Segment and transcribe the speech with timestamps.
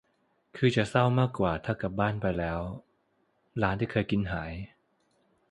[0.57, 2.59] คือจะเศร้ามากถ้ากลับบ้านไป แล้ว
[3.61, 4.51] ร้านที่เคยกินหาย